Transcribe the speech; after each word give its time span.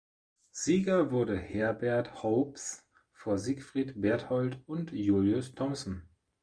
Sieger 0.49 1.11
wurde 1.11 1.37
Herbert 1.37 2.23
Hoops 2.23 2.89
vor 3.13 3.37
Siegfried 3.37 4.01
Bertold 4.01 4.57
und 4.65 4.91
Julius 4.93 5.53
Thomson. 5.53 6.01